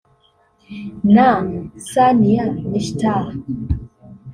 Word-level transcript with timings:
na 1.13 1.29
Sania 1.89 2.45
Nishtar 2.69 3.25